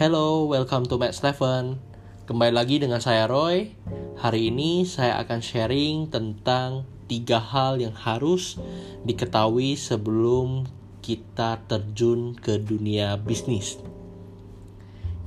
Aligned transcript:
Hello, 0.00 0.48
welcome 0.48 0.88
to 0.88 0.96
Matt 0.96 1.12
Stephen. 1.12 1.76
Kembali 2.24 2.56
lagi 2.56 2.80
dengan 2.80 3.04
saya 3.04 3.28
Roy. 3.28 3.76
Hari 4.16 4.48
ini 4.48 4.88
saya 4.88 5.20
akan 5.20 5.44
sharing 5.44 6.08
tentang 6.08 6.88
tiga 7.04 7.36
hal 7.36 7.76
yang 7.76 7.92
harus 7.92 8.56
diketahui 9.04 9.76
sebelum 9.76 10.64
kita 11.04 11.60
terjun 11.68 12.32
ke 12.32 12.56
dunia 12.56 13.20
bisnis. 13.20 13.76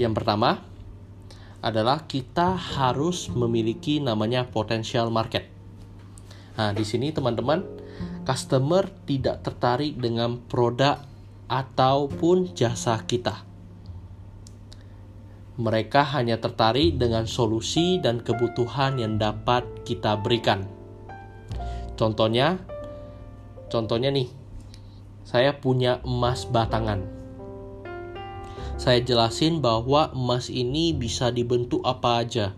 Yang 0.02 0.18
pertama 0.18 0.66
adalah 1.62 2.10
kita 2.10 2.58
harus 2.58 3.30
memiliki 3.30 4.02
namanya 4.02 4.50
potential 4.50 5.14
market. 5.14 5.54
Nah, 6.58 6.74
di 6.74 6.82
sini 6.82 7.14
teman-teman, 7.14 7.62
customer 8.26 8.90
tidak 9.06 9.46
tertarik 9.46 10.02
dengan 10.02 10.42
produk 10.50 10.98
ataupun 11.46 12.58
jasa 12.58 12.98
kita 13.06 13.53
mereka 15.64 16.04
hanya 16.04 16.36
tertarik 16.44 17.00
dengan 17.00 17.24
solusi 17.24 17.96
dan 18.04 18.20
kebutuhan 18.20 19.00
yang 19.00 19.16
dapat 19.16 19.64
kita 19.88 20.20
berikan. 20.20 20.68
Contohnya, 21.96 22.60
contohnya 23.72 24.12
nih, 24.12 24.28
saya 25.24 25.56
punya 25.56 26.04
emas 26.04 26.44
batangan. 26.44 27.08
Saya 28.76 29.00
jelasin 29.00 29.64
bahwa 29.64 30.12
emas 30.12 30.52
ini 30.52 30.92
bisa 30.92 31.32
dibentuk 31.32 31.80
apa 31.88 32.28
aja, 32.28 32.52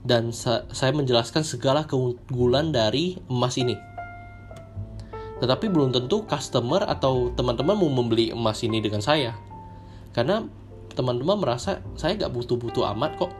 dan 0.00 0.32
sa 0.32 0.64
saya 0.72 0.96
menjelaskan 0.96 1.44
segala 1.44 1.84
keunggulan 1.84 2.72
dari 2.72 3.20
emas 3.28 3.60
ini. 3.60 3.76
Tetapi 5.44 5.68
belum 5.68 5.92
tentu 5.92 6.24
customer 6.24 6.88
atau 6.88 7.36
teman-teman 7.36 7.76
mau 7.76 7.92
membeli 7.92 8.32
emas 8.32 8.64
ini 8.64 8.80
dengan 8.80 9.04
saya, 9.04 9.36
karena 10.16 10.48
teman-teman 11.00 11.40
merasa 11.40 11.80
saya 11.96 12.12
nggak 12.20 12.28
butuh-butuh 12.36 12.84
amat 12.92 13.16
kok. 13.16 13.32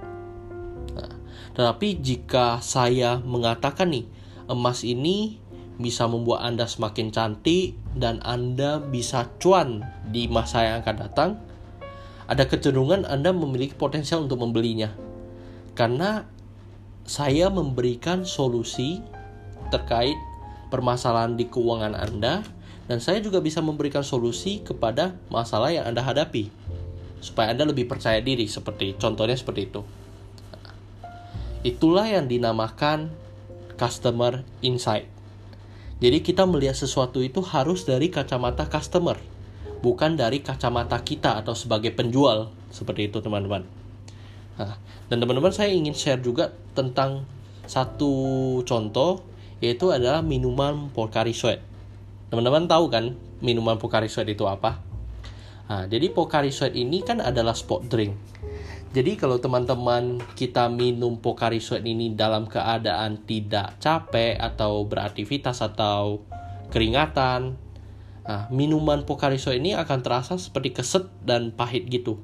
Nah, 0.96 1.12
tetapi 1.52 2.00
jika 2.00 2.56
saya 2.64 3.20
mengatakan 3.20 3.92
nih, 3.92 4.08
emas 4.48 4.80
ini 4.80 5.36
bisa 5.76 6.08
membuat 6.08 6.48
Anda 6.48 6.64
semakin 6.64 7.12
cantik 7.12 7.76
dan 7.92 8.24
Anda 8.24 8.80
bisa 8.80 9.28
cuan 9.36 9.84
di 10.08 10.24
masa 10.32 10.64
yang 10.64 10.76
akan 10.80 10.96
datang, 10.96 11.30
ada 12.32 12.48
kecenderungan 12.48 13.04
Anda 13.04 13.36
memiliki 13.36 13.76
potensial 13.76 14.24
untuk 14.24 14.40
membelinya. 14.40 14.96
Karena 15.76 16.24
saya 17.04 17.52
memberikan 17.52 18.24
solusi 18.24 19.04
terkait 19.68 20.16
permasalahan 20.72 21.36
di 21.36 21.44
keuangan 21.44 21.92
Anda 21.92 22.40
dan 22.88 23.04
saya 23.04 23.20
juga 23.20 23.44
bisa 23.44 23.60
memberikan 23.60 24.00
solusi 24.00 24.64
kepada 24.64 25.14
masalah 25.28 25.70
yang 25.74 25.86
Anda 25.86 26.00
hadapi 26.02 26.48
supaya 27.20 27.52
Anda 27.52 27.68
lebih 27.68 27.86
percaya 27.86 28.18
diri 28.24 28.48
seperti 28.48 28.96
contohnya 28.96 29.36
seperti 29.36 29.68
itu. 29.68 29.80
Itulah 31.60 32.08
yang 32.08 32.24
dinamakan 32.24 33.12
customer 33.76 34.44
insight. 34.64 35.08
Jadi 36.00 36.24
kita 36.24 36.48
melihat 36.48 36.72
sesuatu 36.72 37.20
itu 37.20 37.44
harus 37.44 37.84
dari 37.84 38.08
kacamata 38.08 38.64
customer, 38.64 39.20
bukan 39.84 40.16
dari 40.16 40.40
kacamata 40.40 40.96
kita 41.04 41.36
atau 41.44 41.52
sebagai 41.52 41.92
penjual 41.92 42.48
seperti 42.72 43.12
itu 43.12 43.20
teman-teman. 43.20 43.68
Nah, 44.56 44.80
dan 45.12 45.16
teman-teman 45.20 45.52
saya 45.52 45.72
ingin 45.72 45.92
share 45.92 46.24
juga 46.24 46.56
tentang 46.72 47.28
satu 47.68 48.12
contoh 48.64 49.20
yaitu 49.60 49.92
adalah 49.92 50.24
minuman 50.24 50.88
Pocari 50.88 51.36
Sweat. 51.36 51.60
Teman-teman 52.32 52.64
tahu 52.64 52.88
kan 52.88 53.12
minuman 53.44 53.76
Pocari 53.76 54.08
Sweat 54.08 54.32
itu 54.32 54.48
apa? 54.48 54.80
Nah, 55.70 55.86
jadi 55.86 56.10
Pocari 56.10 56.50
Sweat 56.50 56.74
ini 56.74 56.98
kan 57.06 57.22
adalah 57.22 57.54
sport 57.54 57.86
drink. 57.86 58.18
Jadi 58.90 59.14
kalau 59.14 59.38
teman-teman 59.38 60.18
kita 60.34 60.66
minum 60.66 61.22
Pocari 61.22 61.62
Sweat 61.62 61.86
ini 61.86 62.10
dalam 62.18 62.50
keadaan 62.50 63.22
tidak 63.22 63.78
capek 63.78 64.34
atau 64.34 64.82
beraktivitas 64.82 65.62
atau 65.62 66.26
keringatan, 66.74 67.54
nah, 68.26 68.50
minuman 68.50 69.06
Pocari 69.06 69.38
Sweat 69.38 69.62
ini 69.62 69.78
akan 69.78 69.98
terasa 70.02 70.34
seperti 70.42 70.74
keset 70.74 71.06
dan 71.22 71.54
pahit 71.54 71.86
gitu. 71.86 72.18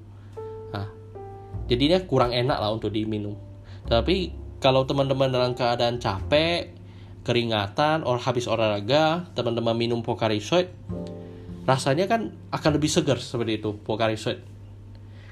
Nah, 0.75 0.91
jadinya 1.71 2.03
kurang 2.03 2.35
enak 2.35 2.59
lah 2.59 2.75
untuk 2.75 2.91
diminum. 2.91 3.39
Tapi 3.87 4.35
kalau 4.59 4.83
teman-teman 4.91 5.31
dalam 5.31 5.55
keadaan 5.55 6.03
capek, 6.03 6.75
keringatan, 7.23 8.03
or 8.03 8.19
habis 8.19 8.51
olahraga, 8.51 9.31
teman-teman 9.39 9.79
minum 9.79 10.03
Pocari 10.03 10.43
Sweat, 10.43 10.75
rasanya 11.67 12.07
kan 12.07 12.33
akan 12.55 12.71
lebih 12.79 12.87
segar 12.87 13.19
seperti 13.19 13.59
itu 13.59 13.75
Pocari 13.83 14.15
Sweat. 14.15 14.41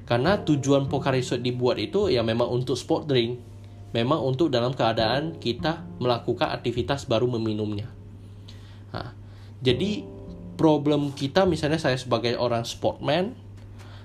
Karena 0.04 0.42
tujuan 0.42 0.90
Pocari 0.90 1.22
Sweat 1.22 1.40
dibuat 1.40 1.78
itu 1.78 2.10
ya 2.10 2.20
memang 2.26 2.50
untuk 2.50 2.74
sport 2.74 3.06
drink, 3.06 3.38
memang 3.94 4.20
untuk 4.20 4.50
dalam 4.50 4.74
keadaan 4.74 5.38
kita 5.38 5.86
melakukan 6.02 6.50
aktivitas 6.50 7.06
baru 7.06 7.30
meminumnya. 7.30 7.88
Nah, 8.90 9.14
jadi 9.62 10.02
problem 10.58 11.14
kita 11.14 11.46
misalnya 11.46 11.78
saya 11.78 11.94
sebagai 11.94 12.34
orang 12.34 12.66
sportman, 12.66 13.38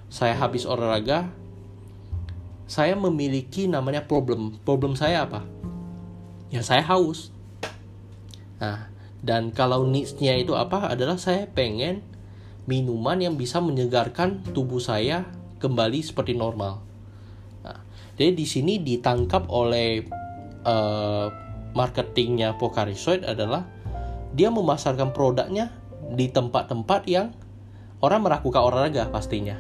saya 0.08 0.38
habis 0.38 0.70
olahraga, 0.70 1.34
saya 2.70 2.94
memiliki 2.94 3.66
namanya 3.66 4.06
problem. 4.06 4.62
Problem 4.62 4.94
saya 4.94 5.26
apa? 5.26 5.42
Ya 6.54 6.62
saya 6.62 6.86
haus. 6.86 7.34
Nah, 8.62 8.94
dan 9.26 9.50
kalau 9.50 9.90
needs-nya 9.90 10.38
itu 10.38 10.54
apa? 10.54 10.94
Adalah 10.94 11.18
saya 11.18 11.50
pengen 11.50 12.06
minuman 12.70 13.18
yang 13.18 13.34
bisa 13.34 13.58
menyegarkan 13.58 14.46
tubuh 14.54 14.78
saya 14.78 15.26
kembali 15.58 16.06
seperti 16.06 16.38
normal. 16.38 16.86
Nah, 17.66 17.82
jadi 18.14 18.38
di 18.38 18.46
sini 18.46 18.78
ditangkap 18.78 19.50
oleh 19.50 20.06
uh, 20.70 21.34
marketingnya 21.74 22.62
Pocari 22.62 22.94
Sweat 22.94 23.26
adalah 23.26 23.66
dia 24.38 24.54
memasarkan 24.54 25.10
produknya 25.10 25.74
di 26.14 26.30
tempat-tempat 26.30 27.10
yang 27.10 27.34
orang 28.06 28.22
melakukan 28.22 28.62
olahraga 28.62 29.10
pastinya. 29.10 29.58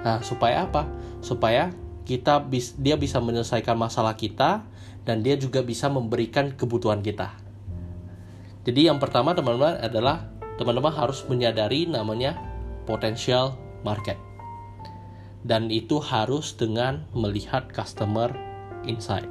Nah, 0.00 0.24
supaya 0.24 0.64
apa? 0.64 0.88
Supaya 1.20 1.68
kita 2.08 2.40
bis, 2.40 2.72
dia 2.80 2.96
bisa 2.96 3.20
menyelesaikan 3.20 3.76
masalah 3.76 4.16
kita 4.16 4.64
dan 5.04 5.20
dia 5.20 5.36
juga 5.36 5.60
bisa 5.60 5.92
memberikan 5.92 6.56
kebutuhan 6.56 7.04
kita. 7.04 7.36
Jadi 8.64 8.88
yang 8.88 8.96
pertama 8.96 9.36
teman-teman 9.36 9.76
adalah 9.80 10.39
teman-teman 10.60 10.92
harus 10.92 11.24
menyadari 11.24 11.88
namanya 11.88 12.36
potential 12.84 13.56
market. 13.80 14.20
Dan 15.40 15.72
itu 15.72 15.96
harus 16.04 16.52
dengan 16.52 17.08
melihat 17.16 17.72
customer 17.72 18.28
insight. 18.84 19.24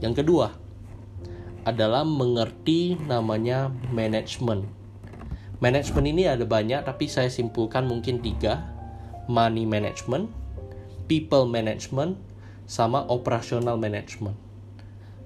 Yang 0.00 0.24
kedua 0.24 0.56
adalah 1.68 2.08
mengerti 2.08 2.96
namanya 3.04 3.68
manajemen. 3.92 4.64
Manajemen 5.60 6.08
ini 6.08 6.24
ada 6.24 6.48
banyak 6.48 6.88
tapi 6.88 7.04
saya 7.06 7.28
simpulkan 7.28 7.84
mungkin 7.84 8.24
tiga. 8.24 8.72
Money 9.28 9.62
management, 9.68 10.32
people 11.06 11.46
management, 11.46 12.18
sama 12.66 13.06
operational 13.06 13.78
management. 13.78 14.34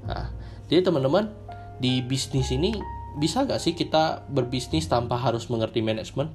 Nah, 0.04 0.28
jadi 0.68 0.84
teman-teman 0.84 1.32
di 1.80 2.04
bisnis 2.04 2.52
ini 2.52 2.76
bisa 3.16 3.48
gak 3.48 3.58
sih 3.64 3.72
kita 3.72 4.28
berbisnis 4.28 4.84
tanpa 4.92 5.16
harus 5.16 5.48
mengerti 5.48 5.80
manajemen? 5.80 6.28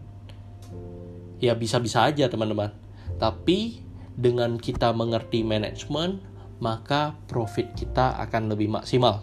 Ya 1.38 1.54
bisa-bisa 1.54 2.10
aja 2.10 2.26
teman-teman. 2.26 2.74
Tapi 3.22 3.86
dengan 4.18 4.58
kita 4.58 4.90
mengerti 4.90 5.46
manajemen, 5.46 6.26
maka 6.58 7.14
profit 7.30 7.78
kita 7.78 8.18
akan 8.26 8.50
lebih 8.50 8.74
maksimal. 8.74 9.22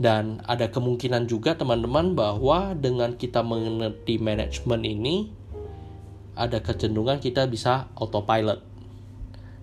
Dan 0.00 0.40
ada 0.46 0.70
kemungkinan 0.70 1.28
juga 1.28 1.58
teman-teman 1.58 2.14
bahwa 2.14 2.72
dengan 2.78 3.18
kita 3.18 3.42
mengerti 3.42 4.16
manajemen 4.22 4.86
ini, 4.86 5.16
ada 6.38 6.62
kecenderungan 6.62 7.18
kita 7.18 7.50
bisa 7.50 7.90
autopilot. 7.98 8.62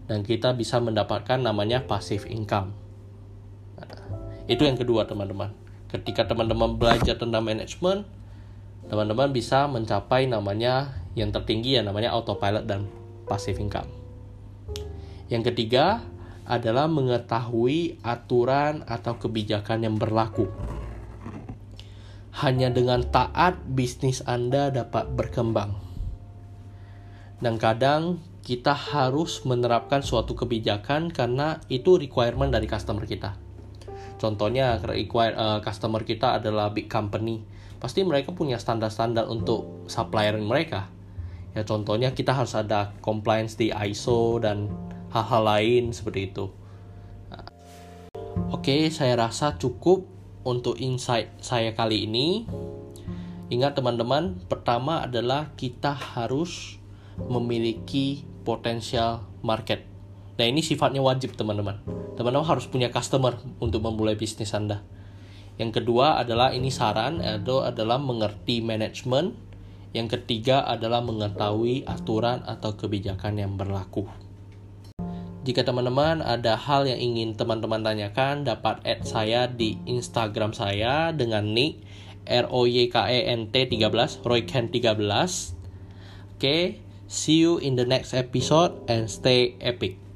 Dan 0.08 0.24
kita 0.24 0.56
bisa 0.56 0.84
mendapatkan 0.84 1.40
namanya 1.40 1.84
passive 1.84 2.28
income. 2.28 2.76
Nah, 3.76 3.88
itu 4.48 4.64
yang 4.64 4.80
kedua 4.80 5.04
teman-teman 5.04 5.67
ketika 5.88 6.28
teman-teman 6.28 6.76
belajar 6.76 7.16
tentang 7.16 7.44
manajemen 7.48 8.04
teman-teman 8.88 9.32
bisa 9.36 9.68
mencapai 9.68 10.28
namanya 10.28 10.96
yang 11.16 11.32
tertinggi 11.32 11.80
ya 11.80 11.84
namanya 11.84 12.16
autopilot 12.16 12.64
dan 12.64 12.88
passive 13.28 13.60
income. 13.60 13.88
Yang 15.28 15.52
ketiga 15.52 16.08
adalah 16.48 16.88
mengetahui 16.88 18.00
aturan 18.00 18.88
atau 18.88 19.20
kebijakan 19.20 19.84
yang 19.84 19.96
berlaku. 20.00 20.48
Hanya 22.40 22.72
dengan 22.72 23.04
taat 23.04 23.60
bisnis 23.68 24.24
Anda 24.24 24.72
dapat 24.72 25.12
berkembang. 25.12 25.76
Dan 27.44 27.60
kadang 27.60 28.24
kita 28.40 28.72
harus 28.72 29.44
menerapkan 29.44 30.00
suatu 30.00 30.32
kebijakan 30.32 31.12
karena 31.12 31.60
itu 31.68 32.00
requirement 32.00 32.48
dari 32.48 32.72
customer 32.72 33.04
kita 33.04 33.47
Contohnya 34.18 34.82
require 34.82 35.38
uh, 35.38 35.60
customer 35.62 36.02
kita 36.02 36.42
adalah 36.42 36.74
big 36.74 36.90
company. 36.90 37.46
Pasti 37.78 38.02
mereka 38.02 38.34
punya 38.34 38.58
standar-standar 38.58 39.30
untuk 39.30 39.86
supplier 39.86 40.38
mereka. 40.42 40.90
Ya 41.54 41.66
contohnya 41.66 42.14
kita 42.14 42.34
harus 42.34 42.54
ada 42.58 42.94
compliance 43.02 43.58
di 43.58 43.70
ISO 43.70 44.42
dan 44.42 44.70
hal-hal 45.14 45.44
lain 45.46 45.94
seperti 45.94 46.34
itu. 46.34 46.50
Oke, 48.48 48.88
saya 48.94 49.20
rasa 49.20 49.60
cukup 49.60 50.08
untuk 50.48 50.80
insight 50.80 51.36
saya 51.44 51.76
kali 51.76 52.08
ini. 52.08 52.48
Ingat 53.52 53.76
teman-teman, 53.76 54.40
pertama 54.48 55.04
adalah 55.04 55.52
kita 55.60 55.92
harus 55.92 56.80
memiliki 57.28 58.24
potensial 58.48 59.28
market. 59.44 59.97
Nah, 60.38 60.46
ini 60.46 60.62
sifatnya 60.62 61.02
wajib 61.02 61.34
teman-teman. 61.34 61.82
Teman-teman 62.14 62.46
harus 62.46 62.70
punya 62.70 62.94
customer 62.94 63.42
untuk 63.58 63.82
memulai 63.82 64.14
bisnis 64.14 64.54
Anda. 64.54 64.86
Yang 65.58 65.82
kedua 65.82 66.22
adalah 66.22 66.54
ini 66.54 66.70
saran, 66.70 67.18
itu 67.26 67.66
adalah 67.66 67.98
mengerti 67.98 68.62
manajemen. 68.62 69.34
Yang 69.98 70.22
ketiga 70.22 70.62
adalah 70.70 71.02
mengetahui 71.02 71.90
aturan 71.90 72.46
atau 72.46 72.78
kebijakan 72.78 73.42
yang 73.42 73.58
berlaku. 73.58 74.06
Jika 75.42 75.64
teman-teman 75.66 76.22
ada 76.22 76.60
hal 76.60 76.86
yang 76.86 77.00
ingin 77.00 77.34
teman-teman 77.34 77.82
tanyakan, 77.82 78.46
dapat 78.46 78.84
add 78.84 79.08
saya 79.08 79.48
di 79.48 79.80
Instagram 79.90 80.54
saya 80.54 81.10
dengan 81.16 81.56
nick 81.56 81.82
R 82.28 82.52
O 82.52 82.68
Y 82.68 82.92
K 82.92 83.08
E 83.08 83.32
N 83.32 83.48
T 83.50 83.66
13, 83.66 84.28
Royken 84.28 84.70
13. 84.70 84.92
Oke, 84.92 85.56
okay, 86.36 86.64
see 87.08 87.42
you 87.42 87.58
in 87.64 87.80
the 87.80 87.88
next 87.88 88.12
episode 88.12 88.76
and 88.92 89.08
stay 89.08 89.56
epic. 89.64 90.07